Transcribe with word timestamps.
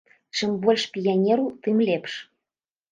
Чым 0.39 0.55
больш 0.63 0.87
піянераў, 0.95 1.47
тым 1.67 1.75
лепш. 1.91 2.13